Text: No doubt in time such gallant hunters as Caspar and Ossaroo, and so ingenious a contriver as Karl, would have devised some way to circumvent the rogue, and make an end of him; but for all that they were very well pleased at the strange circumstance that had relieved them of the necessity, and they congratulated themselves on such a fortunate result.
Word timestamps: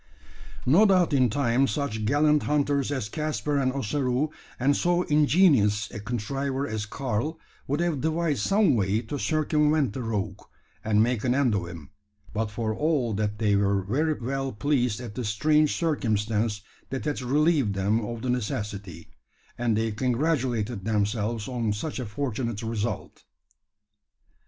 No 0.65 0.87
doubt 0.87 1.13
in 1.13 1.29
time 1.29 1.67
such 1.67 2.05
gallant 2.05 2.41
hunters 2.41 2.91
as 2.91 3.07
Caspar 3.07 3.59
and 3.59 3.71
Ossaroo, 3.71 4.31
and 4.59 4.75
so 4.75 5.03
ingenious 5.03 5.91
a 5.91 5.99
contriver 5.99 6.67
as 6.67 6.87
Karl, 6.87 7.37
would 7.67 7.79
have 7.81 8.01
devised 8.01 8.41
some 8.41 8.73
way 8.75 9.01
to 9.03 9.19
circumvent 9.19 9.93
the 9.93 10.01
rogue, 10.01 10.39
and 10.83 11.03
make 11.03 11.23
an 11.23 11.35
end 11.35 11.53
of 11.53 11.67
him; 11.67 11.91
but 12.33 12.49
for 12.49 12.73
all 12.73 13.13
that 13.13 13.37
they 13.37 13.55
were 13.55 13.83
very 13.83 14.13
well 14.19 14.51
pleased 14.51 14.99
at 14.99 15.13
the 15.13 15.23
strange 15.23 15.75
circumstance 15.75 16.61
that 16.89 17.05
had 17.05 17.21
relieved 17.21 17.75
them 17.75 18.03
of 18.03 18.23
the 18.23 18.29
necessity, 18.31 19.11
and 19.55 19.77
they 19.77 19.91
congratulated 19.91 20.83
themselves 20.83 21.47
on 21.47 21.71
such 21.71 21.99
a 21.99 22.07
fortunate 22.07 22.63
result. 22.63 23.23